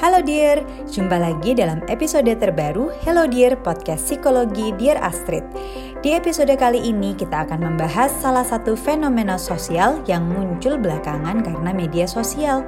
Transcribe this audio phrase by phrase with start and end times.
[0.00, 5.44] Halo Dear, jumpa lagi dalam episode terbaru Hello Dear Podcast Psikologi Dear Astrid.
[6.00, 11.76] Di episode kali ini kita akan membahas salah satu fenomena sosial yang muncul belakangan karena
[11.76, 12.64] media sosial.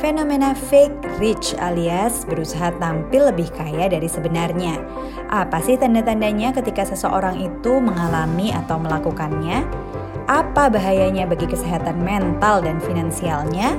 [0.00, 4.80] Fenomena fake rich alias berusaha tampil lebih kaya dari sebenarnya.
[5.28, 9.68] Apa sih tanda-tandanya ketika seseorang itu mengalami atau melakukannya?
[10.30, 13.74] Apa bahayanya bagi kesehatan mental dan finansialnya?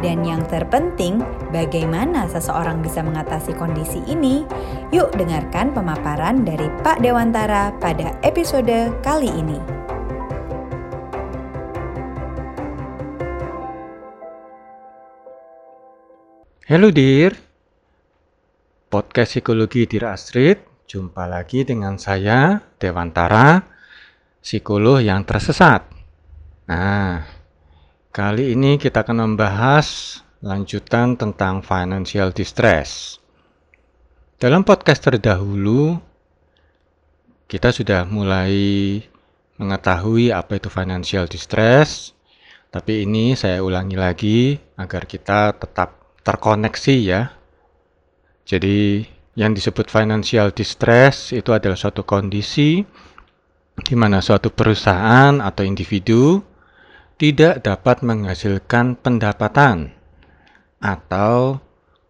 [0.00, 1.20] Dan yang terpenting,
[1.52, 4.48] bagaimana seseorang bisa mengatasi kondisi ini?
[4.96, 9.60] Yuk dengarkan pemaparan dari Pak Dewantara pada episode kali ini.
[16.64, 17.36] Halo Dir,
[18.88, 20.64] podcast psikologi Dir Astrid.
[20.88, 23.68] Jumpa lagi dengan saya, Dewantara,
[24.40, 25.84] psikolog yang tersesat.
[26.72, 27.39] Nah,
[28.10, 33.22] Kali ini kita akan membahas lanjutan tentang financial distress.
[34.34, 35.94] Dalam podcast terdahulu,
[37.46, 38.98] kita sudah mulai
[39.62, 42.10] mengetahui apa itu financial distress,
[42.74, 47.30] tapi ini saya ulangi lagi agar kita tetap terkoneksi ya.
[48.42, 49.06] Jadi,
[49.38, 52.82] yang disebut financial distress itu adalah suatu kondisi
[53.78, 56.49] di mana suatu perusahaan atau individu
[57.20, 59.92] tidak dapat menghasilkan pendapatan
[60.80, 61.60] atau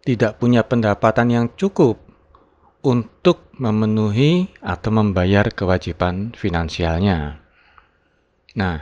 [0.07, 1.99] tidak punya pendapatan yang cukup
[2.79, 7.43] untuk memenuhi atau membayar kewajiban finansialnya.
[8.55, 8.77] Nah,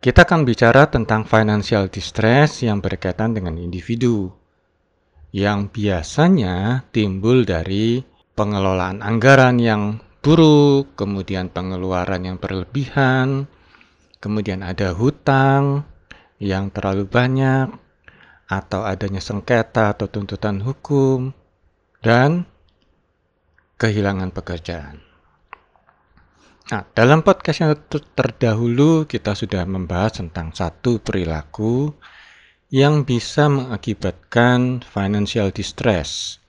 [0.00, 4.32] kita akan bicara tentang financial distress yang berkaitan dengan individu
[5.36, 8.00] yang biasanya timbul dari
[8.32, 13.46] pengelolaan anggaran yang buruk, kemudian pengeluaran yang berlebihan,
[14.22, 15.82] kemudian ada hutang
[16.38, 17.74] yang terlalu banyak,
[18.46, 21.34] atau adanya sengketa atau tuntutan hukum,
[21.98, 22.46] dan
[23.82, 25.02] kehilangan pekerjaan.
[26.70, 31.92] Nah, dalam podcast yang terdahulu kita sudah membahas tentang satu perilaku
[32.72, 36.40] yang bisa mengakibatkan financial distress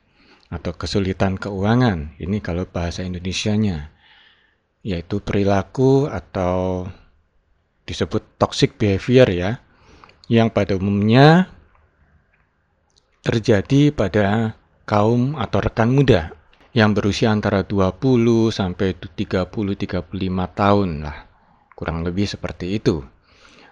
[0.47, 2.15] atau kesulitan keuangan.
[2.21, 3.91] Ini kalau bahasa Indonesianya,
[4.85, 6.87] yaitu perilaku atau
[7.83, 9.51] disebut toxic behavior ya,
[10.31, 11.51] yang pada umumnya
[13.23, 16.35] terjadi pada kaum atau rekan muda
[16.75, 20.09] yang berusia antara 20 sampai 30 35
[20.57, 21.17] tahun lah.
[21.77, 23.05] Kurang lebih seperti itu.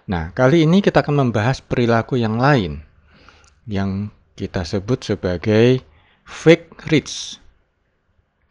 [0.08, 2.82] Nah, kali ini kita akan membahas perilaku yang lain
[3.66, 5.82] yang kita sebut sebagai
[6.26, 7.38] fake rich.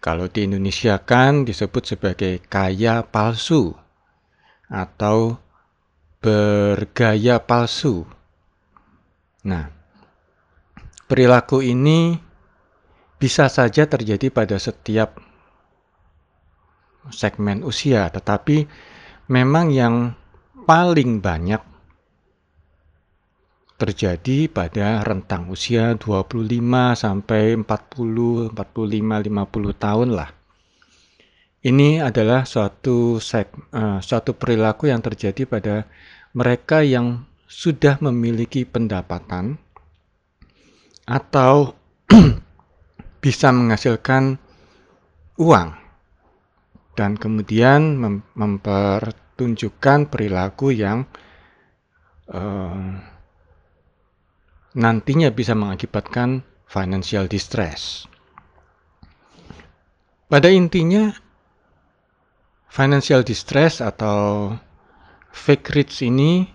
[0.02, 3.76] Kalau di Indonesia kan disebut sebagai kaya palsu
[4.72, 5.38] atau
[6.22, 8.06] bergaya palsu.
[9.42, 9.74] Nah,
[11.10, 12.14] perilaku ini
[13.18, 15.18] bisa saja terjadi pada setiap
[17.10, 18.70] segmen usia, tetapi
[19.34, 20.14] memang yang
[20.70, 21.62] paling banyak
[23.82, 30.41] terjadi pada rentang usia 25 sampai 40, 45, 50 tahun lah.
[31.62, 35.86] Ini adalah suatu seg, uh, suatu perilaku yang terjadi pada
[36.34, 39.62] mereka yang sudah memiliki pendapatan
[41.06, 41.78] atau
[43.24, 44.42] bisa menghasilkan
[45.38, 45.70] uang
[46.98, 51.06] dan kemudian mem mempertunjukkan perilaku yang
[52.34, 52.90] uh,
[54.74, 58.10] nantinya bisa mengakibatkan financial distress.
[60.32, 61.12] Pada intinya,
[62.72, 64.56] financial distress atau
[65.28, 66.48] fake rich ini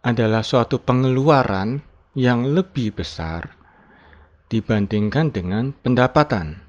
[0.00, 1.76] adalah suatu pengeluaran
[2.16, 3.52] yang lebih besar
[4.48, 6.64] dibandingkan dengan pendapatan.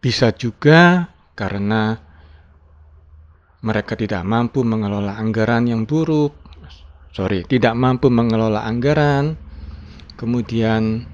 [0.00, 1.92] Bisa juga karena
[3.60, 6.32] mereka tidak mampu mengelola anggaran yang buruk,
[7.12, 9.36] sorry, tidak mampu mengelola anggaran,
[10.16, 11.04] kemudian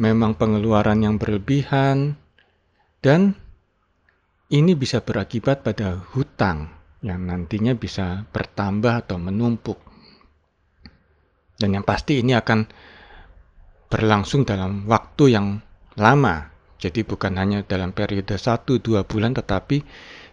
[0.00, 2.16] memang pengeluaran yang berlebihan,
[3.00, 3.36] dan
[4.48, 6.72] ini bisa berakibat pada hutang
[7.04, 9.78] yang nantinya bisa bertambah atau menumpuk.
[11.58, 12.64] Dan yang pasti ini akan
[13.92, 15.60] berlangsung dalam waktu yang
[16.00, 16.48] lama.
[16.78, 19.82] Jadi bukan hanya dalam periode 1-2 bulan tetapi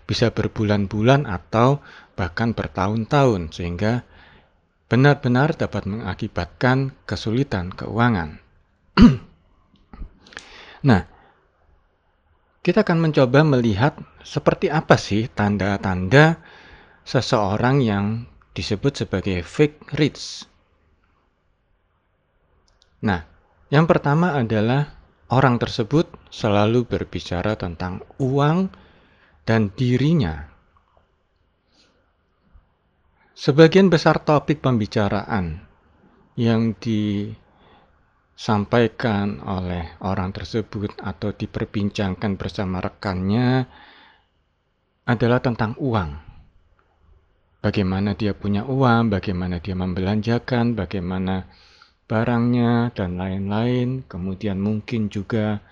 [0.05, 1.81] bisa berbulan-bulan atau
[2.13, 4.05] bahkan bertahun-tahun sehingga
[4.85, 8.37] benar-benar dapat mengakibatkan kesulitan keuangan.
[10.87, 11.09] nah,
[12.65, 13.93] kita akan mencoba melihat
[14.25, 16.41] seperti apa sih tanda-tanda
[17.05, 18.25] seseorang yang
[18.57, 20.49] disebut sebagai fake rich.
[23.05, 23.21] Nah,
[23.69, 24.97] yang pertama adalah
[25.29, 28.73] orang tersebut selalu berbicara tentang uang
[29.45, 30.49] dan dirinya.
[33.37, 35.61] Sebagian besar topik pembicaraan
[36.33, 36.73] yang
[38.35, 43.63] disampaikan oleh orang tersebut atau diperbincangkan bersama rekannya
[45.07, 46.19] adalah tentang uang.
[47.63, 51.47] Bagaimana dia punya uang, bagaimana dia membelanjakan, bagaimana
[52.05, 54.05] barangnya, dan lain-lain.
[54.05, 55.63] Kemudian mungkin juga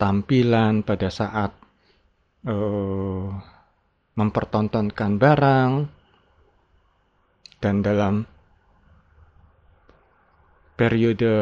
[0.00, 1.54] tampilan pada saat
[2.48, 3.30] uh,
[4.18, 5.72] mempertontonkan barang,
[7.62, 8.26] dan dalam
[10.74, 11.34] periode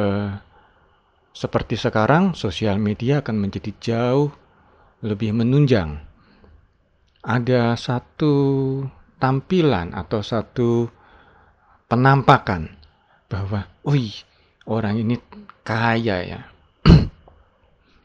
[1.37, 4.33] seperti sekarang, sosial media akan menjadi jauh
[5.05, 6.00] lebih menunjang.
[7.21, 8.33] Ada satu
[9.21, 10.88] tampilan atau satu
[11.93, 12.73] penampakan
[13.29, 14.17] bahwa, wih,
[14.65, 15.21] orang ini
[15.61, 16.41] kaya ya.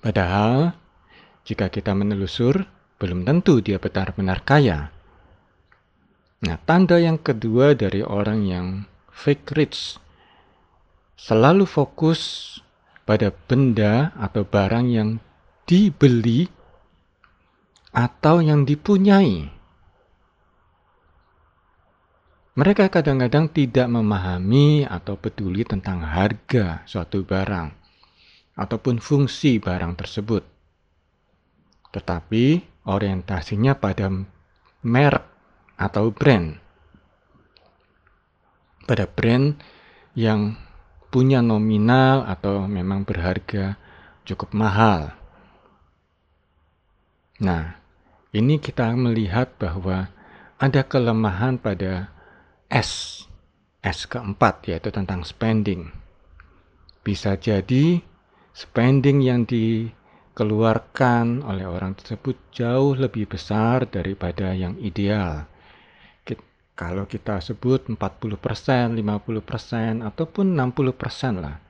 [0.03, 0.75] Padahal,
[1.47, 2.67] jika kita menelusur,
[2.99, 4.91] belum tentu dia benar-benar kaya.
[6.43, 8.67] Nah, tanda yang kedua dari orang yang
[9.07, 9.95] fake rich
[11.15, 12.59] selalu fokus
[13.11, 15.19] pada benda atau barang yang
[15.67, 16.47] dibeli
[17.91, 19.51] atau yang dipunyai.
[22.55, 27.75] Mereka kadang-kadang tidak memahami atau peduli tentang harga suatu barang
[28.55, 30.47] ataupun fungsi barang tersebut.
[31.91, 32.45] Tetapi
[32.87, 34.07] orientasinya pada
[34.87, 35.27] merek
[35.75, 36.55] atau brand.
[38.87, 39.59] Pada brand
[40.15, 40.70] yang
[41.11, 43.75] punya nominal atau memang berharga
[44.23, 45.11] cukup mahal.
[47.43, 47.75] Nah,
[48.31, 50.07] ini kita melihat bahwa
[50.55, 52.15] ada kelemahan pada
[52.71, 53.27] S.
[53.83, 55.91] S keempat yaitu tentang spending.
[57.03, 57.99] Bisa jadi
[58.55, 65.50] spending yang dikeluarkan oleh orang tersebut jauh lebih besar daripada yang ideal.
[66.81, 71.61] Kalau kita sebut 40%, 50%, ataupun 60% lah.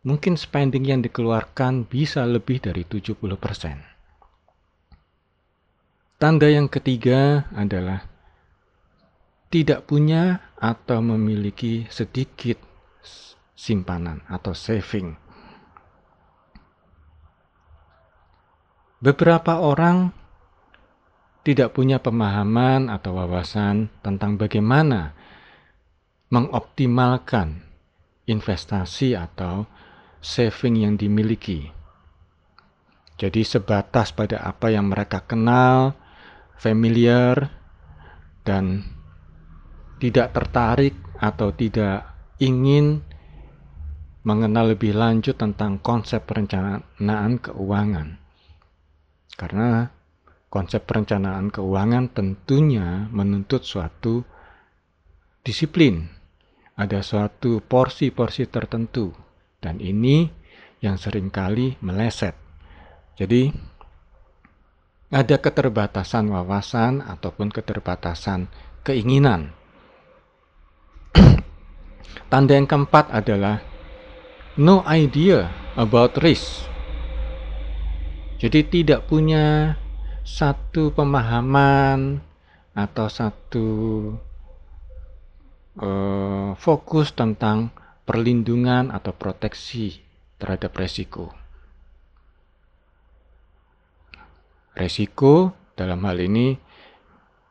[0.00, 3.20] Mungkin spending yang dikeluarkan bisa lebih dari 70%.
[6.16, 8.08] Tanda yang ketiga adalah
[9.52, 12.56] tidak punya atau memiliki sedikit
[13.52, 15.20] simpanan atau saving.
[19.04, 20.23] Beberapa orang
[21.44, 25.12] tidak punya pemahaman atau wawasan tentang bagaimana
[26.32, 27.60] mengoptimalkan
[28.24, 29.68] investasi atau
[30.24, 31.68] saving yang dimiliki.
[33.20, 35.94] Jadi sebatas pada apa yang mereka kenal,
[36.56, 37.52] familiar,
[38.42, 38.82] dan
[40.02, 42.08] tidak tertarik atau tidak
[42.42, 43.04] ingin
[44.24, 48.18] mengenal lebih lanjut tentang konsep perencanaan keuangan.
[49.36, 49.92] Karena
[50.54, 54.22] konsep perencanaan keuangan tentunya menuntut suatu
[55.42, 56.06] disiplin.
[56.78, 59.10] Ada suatu porsi-porsi tertentu
[59.58, 60.30] dan ini
[60.78, 62.38] yang sering kali meleset.
[63.18, 63.50] Jadi
[65.10, 68.46] ada keterbatasan wawasan ataupun keterbatasan
[68.86, 69.54] keinginan
[72.30, 73.62] Tanda yang keempat adalah
[74.58, 76.66] no idea about risk.
[78.42, 79.78] Jadi tidak punya
[80.24, 82.18] satu pemahaman
[82.72, 83.68] atau satu
[85.78, 87.70] uh, fokus tentang
[88.08, 90.00] perlindungan atau proteksi
[90.40, 91.30] terhadap resiko.
[94.74, 96.58] Resiko dalam hal ini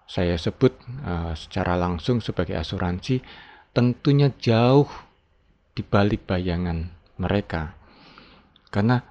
[0.03, 0.75] saya sebut
[1.07, 3.23] uh, secara langsung sebagai asuransi
[3.71, 4.89] tentunya jauh
[5.73, 7.73] di balik bayangan mereka.
[8.69, 9.01] Karena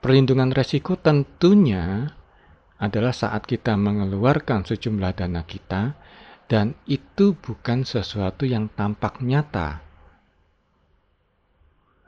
[0.00, 2.08] perlindungan resiko tentunya
[2.84, 5.96] adalah saat kita mengeluarkan sejumlah dana kita
[6.44, 9.80] dan itu bukan sesuatu yang tampak nyata.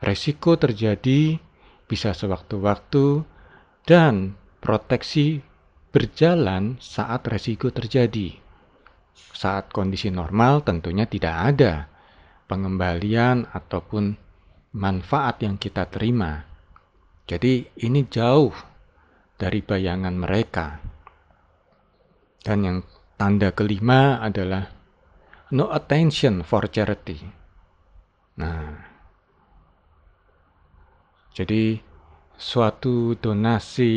[0.04, 1.40] Resiko terjadi
[1.88, 3.24] bisa sewaktu-waktu
[3.88, 5.40] dan proteksi
[5.88, 8.36] berjalan saat resiko terjadi.
[9.32, 11.88] Saat kondisi normal tentunya tidak ada
[12.44, 14.12] pengembalian ataupun
[14.76, 16.44] manfaat yang kita terima.
[17.24, 18.52] Jadi ini jauh
[19.36, 20.80] dari bayangan mereka.
[22.40, 22.78] Dan yang
[23.16, 24.68] tanda kelima adalah
[25.52, 27.20] no attention for charity.
[28.36, 28.76] Nah,
[31.32, 31.80] jadi
[32.36, 33.94] suatu donasi,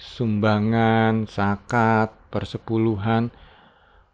[0.00, 3.28] sumbangan, zakat, persepuluhan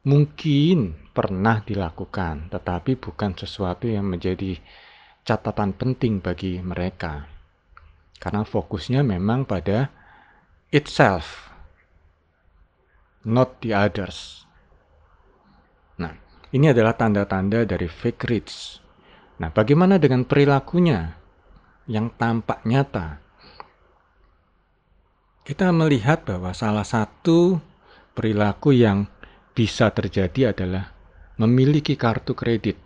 [0.06, 4.58] mungkin pernah dilakukan, tetapi bukan sesuatu yang menjadi
[5.22, 7.28] catatan penting bagi mereka.
[8.20, 9.99] Karena fokusnya memang pada
[10.70, 11.50] itself,
[13.26, 14.46] not the others.
[15.98, 16.14] Nah,
[16.54, 18.78] ini adalah tanda-tanda dari fake rich.
[19.42, 21.18] Nah, bagaimana dengan perilakunya
[21.90, 23.18] yang tampak nyata?
[25.42, 27.58] Kita melihat bahwa salah satu
[28.14, 29.10] perilaku yang
[29.50, 30.94] bisa terjadi adalah
[31.42, 32.78] memiliki kartu kredit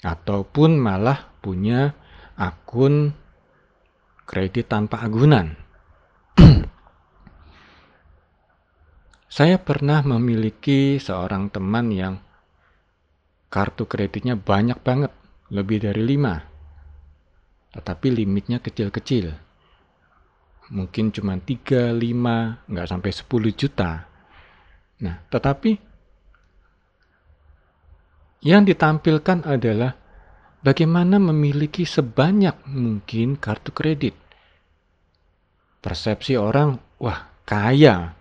[0.00, 1.92] ataupun malah punya
[2.40, 3.12] akun
[4.24, 5.59] kredit tanpa agunan.
[9.30, 12.18] Saya pernah memiliki seorang teman yang
[13.46, 15.14] kartu kreditnya banyak banget,
[15.54, 16.42] lebih dari lima.
[17.70, 19.30] Tetapi limitnya kecil-kecil.
[20.74, 24.10] Mungkin cuma 3, 5, nggak sampai 10 juta.
[24.98, 25.78] Nah, tetapi
[28.42, 29.94] yang ditampilkan adalah
[30.58, 34.18] bagaimana memiliki sebanyak mungkin kartu kredit.
[35.78, 38.18] Persepsi orang, wah kaya,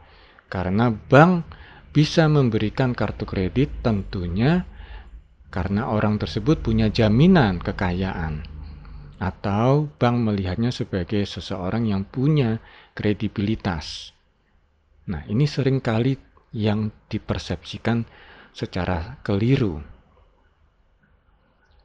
[0.50, 1.46] karena bank
[1.94, 4.66] bisa memberikan kartu kredit tentunya
[5.50, 8.46] karena orang tersebut punya jaminan kekayaan.
[9.20, 12.62] Atau bank melihatnya sebagai seseorang yang punya
[12.96, 14.16] kredibilitas.
[15.10, 16.16] Nah ini sering kali
[16.56, 18.06] yang dipersepsikan
[18.54, 19.82] secara keliru.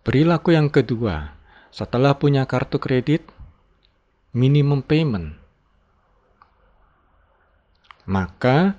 [0.05, 1.33] Perilaku yang kedua,
[1.73, 3.25] setelah punya kartu kredit,
[4.37, 5.44] minimum payment.
[8.05, 8.77] Maka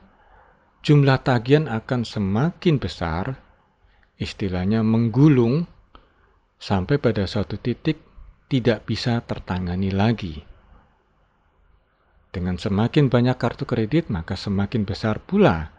[0.86, 3.42] jumlah tagihan akan semakin besar,
[4.22, 5.66] istilahnya menggulung,
[6.62, 8.02] sampai pada suatu titik
[8.46, 10.46] tidak bisa tertangani lagi.
[12.30, 15.72] Dengan semakin banyak kartu kredit, maka semakin besar pula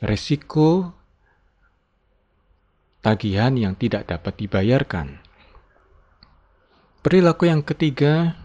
[0.00, 0.96] resiko
[3.04, 5.20] tagihan yang tidak dapat dibayarkan.
[7.00, 8.36] Perilaku yang ketiga,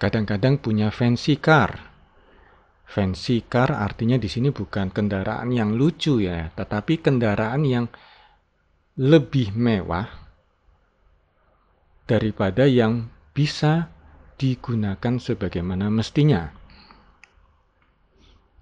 [0.00, 1.95] kadang-kadang punya fancy car.
[2.86, 7.86] Fancy car artinya di sini bukan kendaraan yang lucu ya, tetapi kendaraan yang
[8.96, 10.06] lebih mewah
[12.06, 13.90] daripada yang bisa
[14.38, 16.54] digunakan sebagaimana mestinya.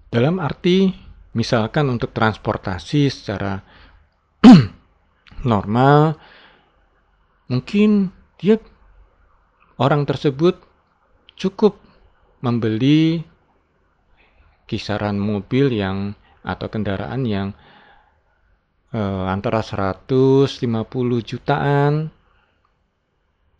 [0.09, 0.89] Dalam arti,
[1.37, 3.61] misalkan untuk transportasi secara
[5.51, 6.17] normal,
[7.45, 8.09] mungkin
[8.41, 8.57] dia
[9.77, 10.57] orang tersebut
[11.35, 11.77] cukup
[12.39, 13.21] membeli
[14.65, 16.13] kisaran mobil yang
[16.45, 17.47] atau kendaraan yang
[18.93, 20.61] eh, antara 150
[21.25, 22.13] jutaan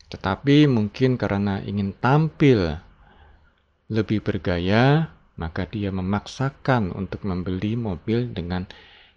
[0.06, 2.78] tetapi mungkin karena ingin tampil
[3.90, 8.64] lebih bergaya maka dia memaksakan untuk membeli mobil dengan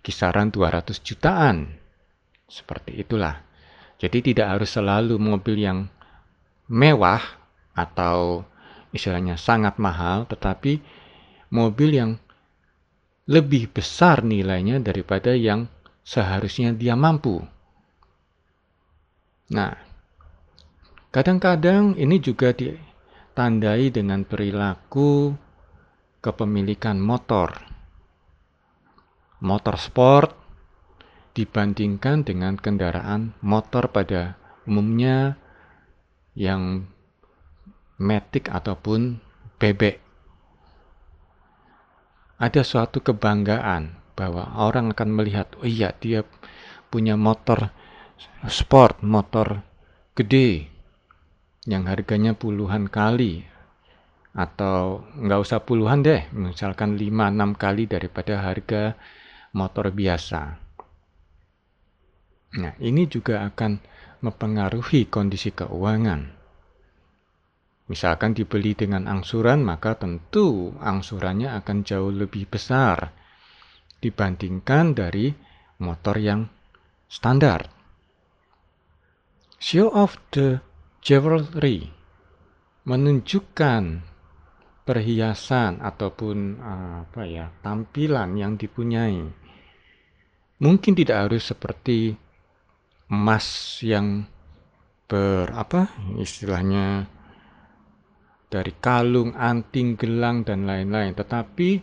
[0.02, 1.78] kisaran 200 jutaan
[2.49, 3.45] seperti itulah.
[4.00, 5.87] Jadi tidak harus selalu mobil yang
[6.66, 7.21] mewah
[7.76, 8.42] atau
[8.90, 10.80] istilahnya sangat mahal, tetapi
[11.49, 12.11] mobil yang
[13.28, 15.69] lebih besar nilainya daripada yang
[16.00, 17.45] seharusnya dia mampu.
[19.52, 19.76] Nah,
[21.12, 25.37] kadang-kadang ini juga ditandai dengan perilaku
[26.25, 27.52] kepemilikan motor.
[29.45, 30.33] Motor sport
[31.37, 34.35] dibandingkan dengan kendaraan motor pada
[34.67, 35.38] umumnya
[36.35, 36.88] yang
[38.00, 39.23] metik ataupun
[39.61, 40.08] bebek.
[42.38, 46.23] Ada suatu kebanggaan bahwa orang akan melihat, oh iya dia
[46.87, 47.75] punya motor
[48.47, 49.66] sport, motor
[50.14, 50.71] gede
[51.66, 53.42] yang harganya puluhan kali
[54.38, 58.95] atau nggak usah puluhan deh, misalkan 5-6 kali daripada harga
[59.50, 60.62] motor biasa.
[62.62, 63.83] Nah, ini juga akan
[64.23, 66.38] mempengaruhi kondisi keuangan.
[67.88, 73.16] Misalkan dibeli dengan angsuran, maka tentu angsurannya akan jauh lebih besar
[73.99, 75.33] dibandingkan dari
[75.80, 76.45] motor yang
[77.09, 77.64] standar.
[79.59, 80.61] Show of the
[81.00, 81.90] jewelry
[82.85, 84.04] menunjukkan
[84.85, 86.61] perhiasan ataupun
[87.04, 89.28] apa ya tampilan yang dipunyai.
[90.61, 92.16] Mungkin tidak harus seperti
[93.09, 94.28] emas yang
[95.09, 95.88] ber apa
[96.21, 97.09] istilahnya
[98.49, 101.81] dari kalung, anting, gelang dan lain-lain, tetapi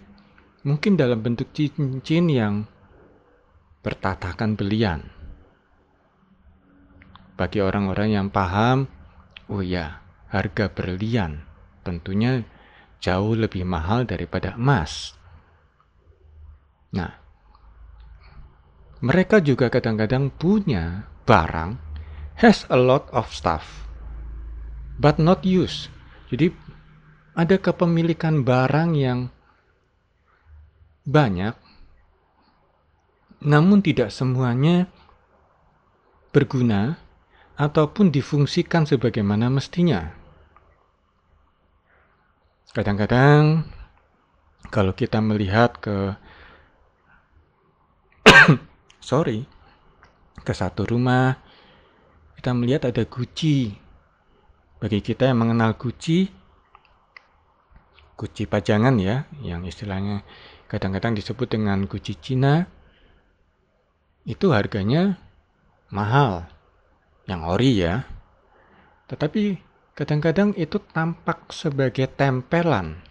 [0.65, 2.65] mungkin dalam bentuk cincin yang
[3.85, 5.13] bertatakan belian.
[7.37, 8.89] Bagi orang-orang yang paham,
[9.51, 10.01] oh ya,
[10.33, 11.45] harga berlian
[11.85, 12.41] tentunya
[12.97, 15.13] jauh lebih mahal daripada emas.
[16.97, 17.13] Nah,
[19.05, 21.77] mereka juga kadang-kadang punya barang
[22.41, 23.85] has a lot of stuff
[24.97, 25.93] but not used.
[26.35, 26.51] Jadi
[27.31, 29.31] ada kepemilikan barang yang
[31.07, 31.55] banyak
[33.39, 34.91] namun tidak semuanya
[36.35, 36.99] berguna
[37.55, 40.11] ataupun difungsikan sebagaimana mestinya.
[42.75, 43.63] Kadang-kadang
[44.67, 46.19] kalau kita melihat ke
[48.99, 49.47] sorry
[50.43, 51.39] ke satu rumah
[52.35, 53.84] kita melihat ada guci
[54.79, 56.29] bagi kita yang mengenal guci
[58.15, 60.23] guci pajangan ya yang istilahnya
[60.71, 62.67] kadang-kadang disebut dengan guci Cina
[64.23, 65.19] itu harganya
[65.91, 66.47] mahal
[67.27, 68.07] yang ori ya
[69.11, 69.61] tetapi
[69.93, 73.05] kadang-kadang itu tampak sebagai tempelan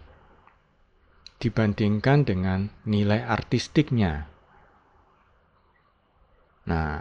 [1.39, 4.27] dibandingkan dengan nilai artistiknya.
[6.65, 6.97] Nah,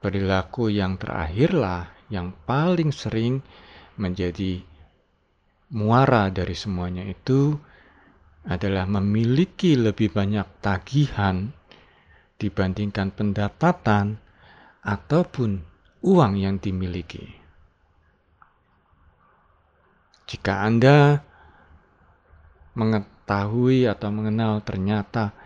[0.00, 3.44] perilaku yang terakhirlah yang paling sering
[4.00, 4.64] menjadi
[5.70, 7.54] muara dari semuanya itu
[8.48, 11.52] adalah memiliki lebih banyak tagihan
[12.40, 14.16] dibandingkan pendapatan
[14.80, 15.60] ataupun
[16.00, 17.36] uang yang dimiliki.
[20.24, 21.20] Jika Anda
[22.72, 25.36] mengetahui atau mengenal ternyata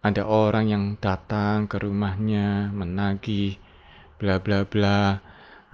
[0.00, 3.58] ada orang yang datang ke rumahnya menagih
[4.16, 5.18] bla bla bla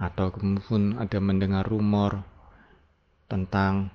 [0.03, 2.27] atau kemudian ada mendengar rumor
[3.31, 3.87] tentang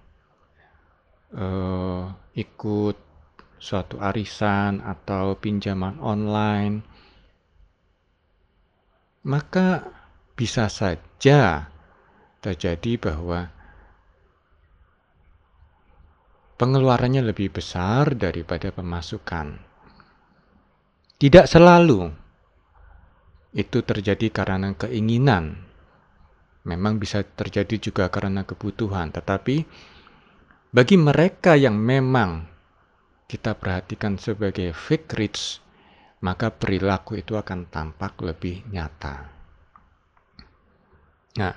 [1.37, 2.97] uh, ikut
[3.61, 6.81] suatu arisan atau pinjaman online
[9.29, 9.85] maka
[10.33, 11.69] bisa saja
[12.41, 13.53] terjadi bahwa
[16.57, 19.61] pengeluarannya lebih besar daripada pemasukan.
[21.19, 22.09] Tidak selalu
[23.53, 25.68] itu terjadi karena keinginan.
[26.69, 29.65] Memang bisa terjadi juga karena kebutuhan, tetapi
[30.69, 32.45] bagi mereka yang memang
[33.25, 35.65] kita perhatikan sebagai fake rich,
[36.21, 39.33] maka perilaku itu akan tampak lebih nyata.
[41.41, 41.57] Nah,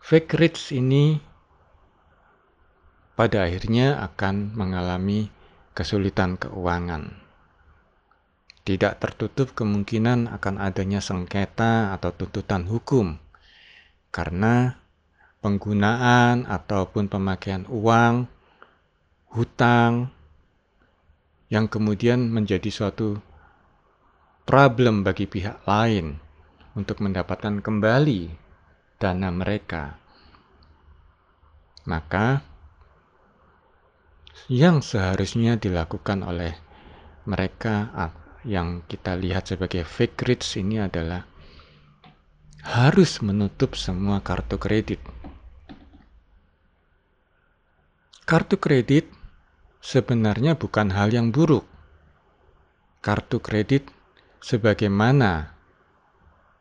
[0.00, 1.20] fake rich ini
[3.12, 5.28] pada akhirnya akan mengalami
[5.76, 7.25] kesulitan keuangan.
[8.66, 13.14] Tidak tertutup kemungkinan akan adanya sengketa atau tuntutan hukum
[14.10, 14.74] karena
[15.38, 18.26] penggunaan ataupun pemakaian uang,
[19.30, 20.10] hutang,
[21.46, 23.22] yang kemudian menjadi suatu
[24.42, 26.18] problem bagi pihak lain
[26.74, 28.34] untuk mendapatkan kembali
[28.98, 30.00] dana mereka.
[31.86, 32.42] Maka,
[34.50, 36.58] yang seharusnya dilakukan oleh
[37.30, 37.94] mereka
[38.46, 41.26] yang kita lihat sebagai fake rich ini adalah
[42.62, 45.02] harus menutup semua kartu kredit.
[48.26, 49.10] Kartu kredit
[49.82, 51.66] sebenarnya bukan hal yang buruk.
[53.02, 53.86] Kartu kredit
[54.42, 55.54] sebagaimana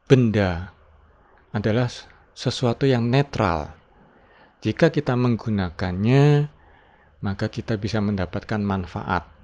[0.09, 0.73] benda
[1.53, 1.89] adalah
[2.37, 3.73] sesuatu yang netral.
[4.61, 6.49] Jika kita menggunakannya
[7.25, 9.34] maka kita bisa mendapatkan manfaat.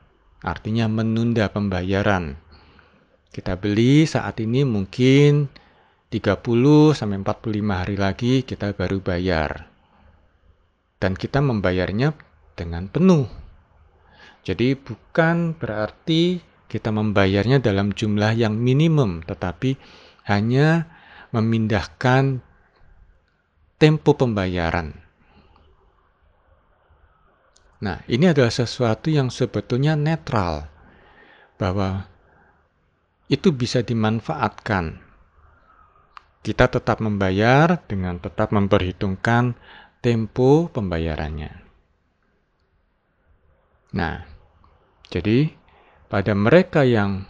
[0.41, 2.37] Artinya menunda pembayaran.
[3.31, 5.47] Kita beli saat ini mungkin
[6.11, 9.69] 30 sampai 45 hari lagi kita baru bayar.
[10.97, 12.13] Dan kita membayarnya
[12.57, 13.25] dengan penuh.
[14.41, 19.77] Jadi bukan berarti kita membayarnya dalam jumlah yang minimum, tetapi
[20.29, 20.89] hanya
[21.33, 22.41] memindahkan
[23.81, 25.00] tempo pembayaran.
[27.81, 30.69] Nah, ini adalah sesuatu yang sebetulnya netral,
[31.57, 32.05] bahwa
[33.25, 35.01] itu bisa dimanfaatkan.
[36.41, 39.57] Kita tetap membayar dengan tetap memperhitungkan
[40.01, 41.53] tempo pembayarannya.
[43.97, 44.25] Nah,
[45.09, 45.53] jadi
[46.09, 47.25] pada mereka yang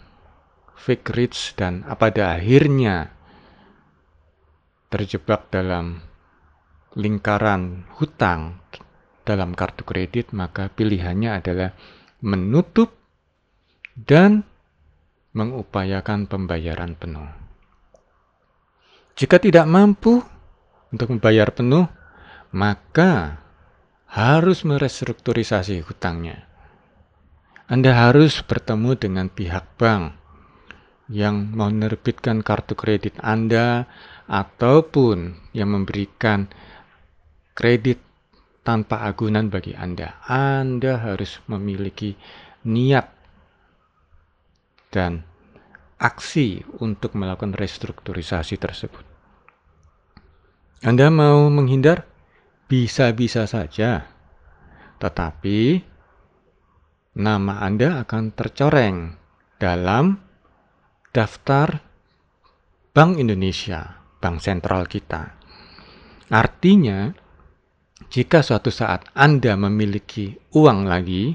[0.76, 3.12] fake rich dan pada akhirnya
[4.88, 6.04] terjebak dalam
[6.92, 8.60] lingkaran hutang
[9.22, 11.70] dalam kartu kredit, maka pilihannya adalah
[12.22, 12.94] menutup
[13.94, 14.46] dan
[15.32, 17.28] mengupayakan pembayaran penuh.
[19.16, 20.20] Jika tidak mampu
[20.92, 21.88] untuk membayar penuh,
[22.52, 23.40] maka
[24.12, 26.44] harus merestrukturisasi hutangnya.
[27.64, 30.12] Anda harus bertemu dengan pihak bank
[31.08, 33.88] yang menerbitkan kartu kredit Anda
[34.28, 36.52] ataupun yang memberikan
[37.56, 38.00] kredit
[38.62, 40.22] tanpa agunan bagi Anda.
[40.26, 42.14] Anda harus memiliki
[42.66, 43.10] niat
[44.94, 45.26] dan
[45.98, 49.04] aksi untuk melakukan restrukturisasi tersebut.
[50.82, 52.06] Anda mau menghindar?
[52.66, 54.06] Bisa-bisa saja.
[54.98, 55.78] Tetapi
[57.18, 59.14] nama Anda akan tercoreng
[59.62, 60.18] dalam
[61.14, 61.92] daftar
[62.92, 65.32] Bank Indonesia, bank sentral kita.
[66.28, 67.08] Artinya,
[68.12, 71.32] jika suatu saat Anda memiliki uang lagi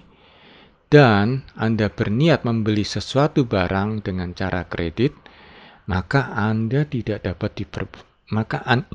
[0.93, 5.17] dan Anda berniat membeli sesuatu barang dengan cara kredit,
[5.89, 7.89] maka Anda tidak dapat diper
[8.29, 8.85] maka an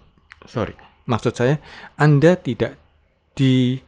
[0.46, 0.78] sorry,
[1.10, 1.58] maksud saya
[1.98, 2.78] Anda tidak
[3.34, 3.82] diberikan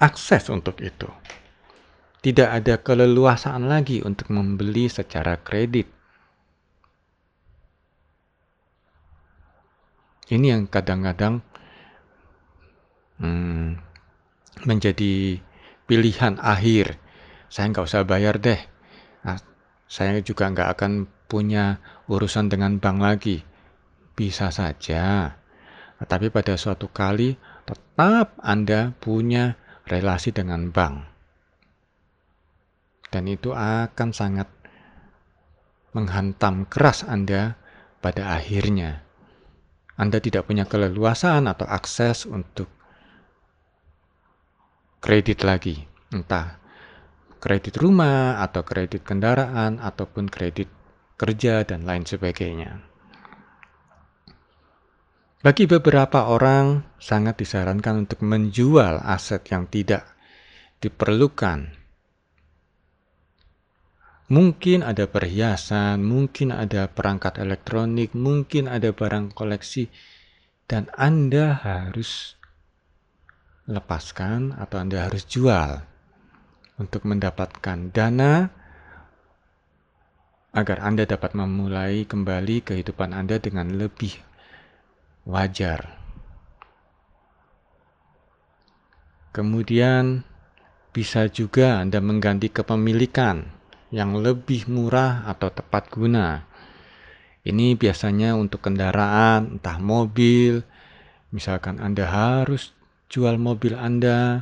[0.00, 1.12] akses untuk itu.
[2.22, 5.90] Tidak ada keleluasaan lagi untuk membeli secara kredit.
[10.30, 11.42] Ini yang kadang-kadang
[13.22, 13.78] hmm,
[14.66, 15.38] menjadi
[15.86, 16.98] pilihan akhir.
[17.46, 18.58] Saya nggak usah bayar deh.
[19.22, 19.38] Nah,
[19.86, 21.78] saya juga nggak akan punya
[22.10, 23.38] urusan dengan bank lagi.
[24.18, 25.38] Bisa saja.
[26.02, 29.54] Tapi pada suatu kali tetap Anda punya
[29.86, 31.12] relasi dengan bank
[33.12, 34.48] dan itu akan sangat
[35.92, 37.60] menghantam keras Anda
[38.00, 39.04] pada akhirnya.
[40.00, 42.72] Anda tidak punya keleluasaan atau akses untuk
[45.02, 45.82] kredit lagi,
[46.14, 46.62] entah
[47.42, 50.70] kredit rumah atau kredit kendaraan ataupun kredit
[51.18, 52.78] kerja dan lain sebagainya.
[55.42, 60.06] Bagi beberapa orang sangat disarankan untuk menjual aset yang tidak
[60.78, 61.82] diperlukan
[64.32, 69.92] Mungkin ada perhiasan, mungkin ada perangkat elektronik, mungkin ada barang koleksi,
[70.64, 72.40] dan Anda harus
[73.70, 75.82] lepaskan atau Anda harus jual
[76.80, 78.50] untuk mendapatkan dana
[80.52, 84.18] agar Anda dapat memulai kembali kehidupan Anda dengan lebih
[85.24, 85.96] wajar.
[89.32, 90.28] Kemudian
[90.92, 93.48] bisa juga Anda mengganti kepemilikan
[93.88, 96.44] yang lebih murah atau tepat guna.
[97.42, 100.60] Ini biasanya untuk kendaraan, entah mobil,
[101.32, 102.76] misalkan Anda harus
[103.12, 104.40] jual mobil Anda,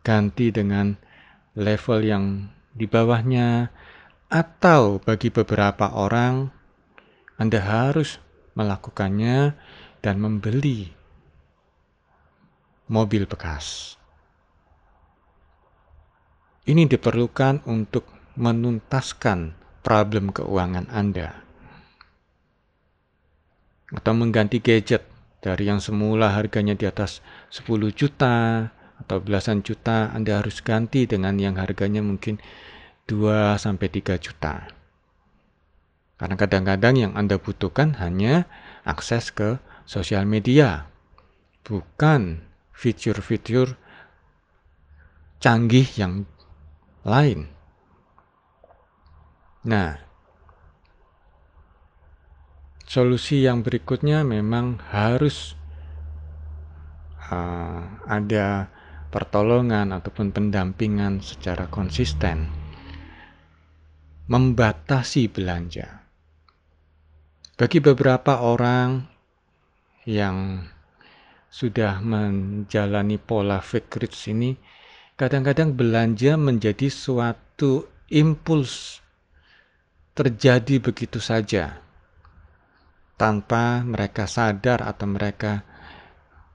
[0.00, 0.96] ganti dengan
[1.52, 2.24] level yang
[2.72, 3.68] di bawahnya,
[4.32, 6.48] atau bagi beberapa orang,
[7.36, 8.16] Anda harus
[8.56, 9.52] melakukannya
[10.00, 10.88] dan membeli
[12.88, 14.00] mobil bekas.
[16.64, 18.08] Ini diperlukan untuk
[18.40, 19.52] menuntaskan
[19.84, 21.44] problem keuangan Anda.
[23.88, 27.22] Atau mengganti gadget dari yang semula harganya di atas
[27.54, 32.42] 10 juta atau belasan juta, Anda harus ganti dengan yang harganya mungkin
[33.06, 34.66] 2 sampai 3 juta.
[36.18, 38.50] Karena kadang-kadang yang Anda butuhkan hanya
[38.82, 40.90] akses ke sosial media,
[41.62, 42.42] bukan
[42.74, 43.78] fitur-fitur
[45.38, 46.26] canggih yang
[47.06, 47.46] lain.
[49.62, 50.07] Nah,
[52.88, 55.52] solusi yang berikutnya memang harus
[57.28, 58.72] uh, ada
[59.12, 62.48] pertolongan ataupun pendampingan secara konsisten.
[64.28, 66.04] Membatasi belanja.
[67.60, 69.04] Bagi beberapa orang
[70.08, 70.64] yang
[71.48, 74.52] sudah menjalani pola fake rich ini,
[75.16, 79.00] kadang-kadang belanja menjadi suatu impuls
[80.12, 81.87] terjadi begitu saja
[83.18, 85.66] tanpa mereka sadar atau mereka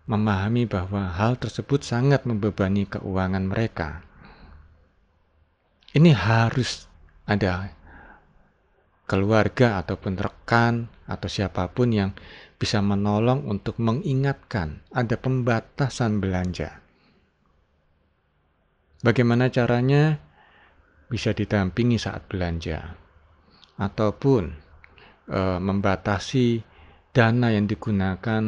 [0.08, 4.04] memahami bahwa hal tersebut sangat membebani keuangan mereka.
[5.94, 6.88] Ini harus
[7.28, 7.70] ada
[9.06, 12.12] keluarga ataupun rekan atau siapa pun yang
[12.56, 16.80] bisa menolong untuk mengingatkan ada pembatasan belanja.
[19.04, 20.18] Bagaimana caranya?
[21.12, 23.04] Bisa didampingi saat belanja
[23.78, 24.63] ataupun
[25.28, 26.64] e, membatasi
[27.14, 28.44] dana yang digunakan,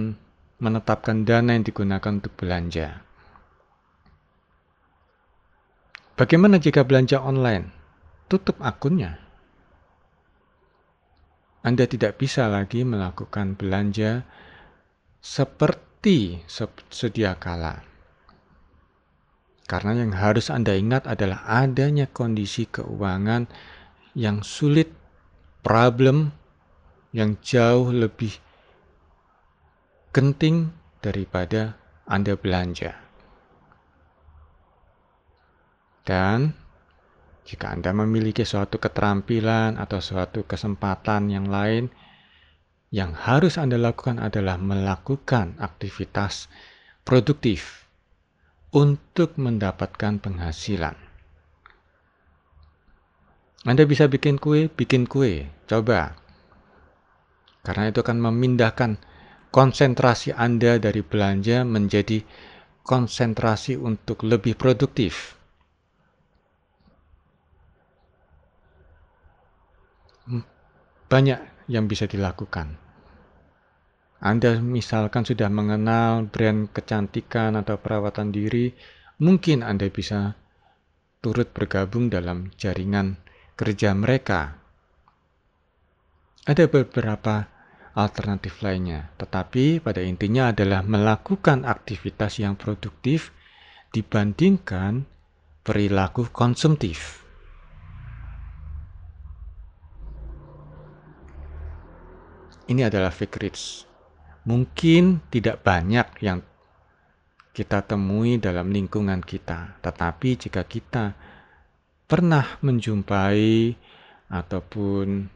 [0.60, 3.06] menetapkan dana yang digunakan untuk belanja.
[6.16, 7.76] Bagaimana jika belanja online?
[8.32, 9.20] Tutup akunnya.
[11.66, 14.24] Anda tidak bisa lagi melakukan belanja
[15.20, 16.46] seperti
[16.94, 17.82] sedia kala.
[19.66, 23.50] Karena yang harus Anda ingat adalah adanya kondisi keuangan
[24.14, 24.94] yang sulit
[25.66, 26.45] problem
[27.16, 28.36] yang jauh lebih
[30.12, 32.92] genting daripada Anda belanja.
[36.04, 36.52] Dan
[37.46, 41.94] Jika Anda memiliki suatu keterampilan atau suatu kesempatan yang lain,
[42.90, 46.50] yang harus Anda lakukan adalah melakukan aktivitas
[47.06, 47.86] produktif
[48.74, 50.98] untuk mendapatkan penghasilan.
[53.62, 56.25] Anda bisa bikin kue, bikin kue, coba.
[57.66, 59.02] Karena itu akan memindahkan
[59.50, 62.22] konsentrasi Anda dari belanja menjadi
[62.86, 65.36] konsentrasi untuk lebih produktif.
[71.06, 72.78] banyak yang bisa dilakukan.
[74.20, 78.74] Anda misalkan sudah mengenal brand kecantikan atau perawatan diri,
[79.22, 80.34] mungkin Anda bisa
[81.22, 83.22] turut bergabung dalam jaringan
[83.54, 84.58] kerja mereka.
[86.46, 87.50] Ada beberapa
[87.96, 93.32] alternatif lainnya, tetapi pada intinya adalah melakukan aktivitas yang produktif
[93.96, 95.08] dibandingkan
[95.64, 97.24] perilaku konsumtif.
[102.68, 103.88] Ini adalah fake rich.
[104.46, 106.44] Mungkin tidak banyak yang
[107.56, 111.16] kita temui dalam lingkungan kita, tetapi jika kita
[112.06, 113.72] pernah menjumpai
[114.28, 115.35] ataupun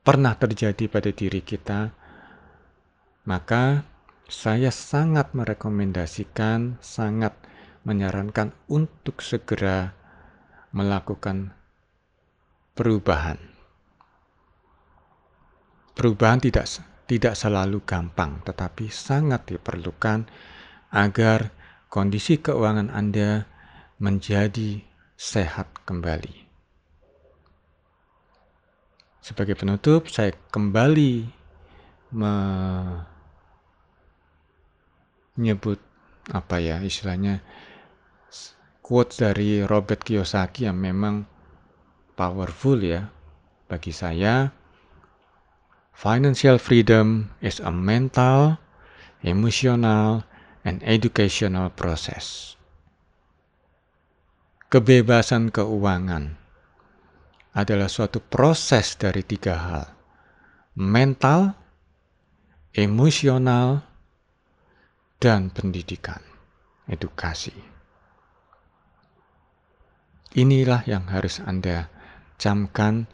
[0.00, 1.92] pernah terjadi pada diri kita,
[3.28, 3.84] maka
[4.30, 7.36] saya sangat merekomendasikan, sangat
[7.84, 9.92] menyarankan untuk segera
[10.70, 11.52] melakukan
[12.78, 13.38] perubahan.
[15.92, 16.64] Perubahan tidak
[17.10, 20.30] tidak selalu gampang, tetapi sangat diperlukan
[20.94, 21.50] agar
[21.90, 23.44] kondisi keuangan Anda
[23.98, 24.80] menjadi
[25.18, 26.49] sehat kembali.
[29.30, 31.22] Sebagai penutup, saya kembali
[35.38, 35.78] menyebut
[36.34, 37.38] apa ya istilahnya
[38.82, 41.30] quote dari Robert Kiyosaki yang memang
[42.18, 43.06] powerful ya
[43.70, 44.50] bagi saya
[46.00, 48.56] Financial freedom is a mental,
[49.20, 50.24] emotional,
[50.64, 52.56] and educational process.
[54.72, 56.39] Kebebasan keuangan
[57.54, 59.84] adalah suatu proses dari tiga hal:
[60.78, 61.54] mental,
[62.74, 63.82] emosional,
[65.18, 66.22] dan pendidikan,
[66.86, 67.54] edukasi.
[70.30, 71.90] Inilah yang harus Anda
[72.38, 73.10] camkan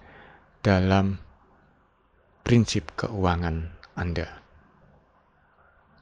[0.61, 1.16] dalam
[2.44, 4.29] prinsip keuangan Anda.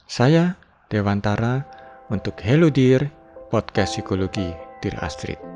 [0.04, 0.58] Saya
[0.90, 1.64] Dewantara
[2.12, 3.08] untuk Hello Dear
[3.48, 5.53] Podcast Psikologi Dear Astrid.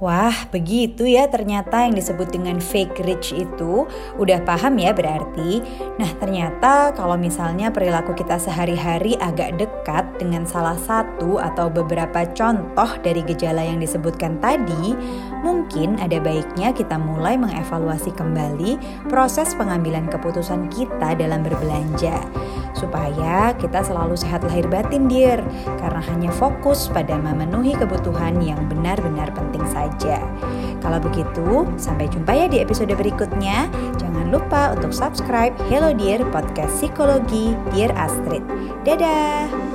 [0.00, 3.84] Wah, begitu ya ternyata yang disebut dengan fake rich itu.
[4.16, 5.60] Udah paham ya berarti?
[6.00, 12.96] Nah, ternyata kalau misalnya perilaku kita sehari-hari agak dekat dengan salah satu atau beberapa contoh
[13.04, 14.96] dari gejala yang disebutkan tadi,
[15.44, 18.80] mungkin ada baiknya kita mulai mengevaluasi kembali
[19.12, 22.24] proses pengambilan keputusan kita dalam berbelanja.
[22.72, 25.42] Supaya kita selalu sehat lahir batin, dear.
[25.78, 30.22] Karena hanya fokus pada memenuhi kebutuhan yang benar-benar penting saja.
[30.80, 33.68] Kalau begitu, sampai jumpa ya di episode berikutnya.
[34.00, 38.42] Jangan lupa untuk subscribe Hello Dear Podcast Psikologi Dear Astrid.
[38.82, 39.69] Dadah!